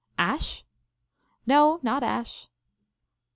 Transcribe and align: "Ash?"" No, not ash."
"Ash?"" 0.17 0.63
No, 1.51 1.79
not 1.83 2.01
ash." 2.01 2.47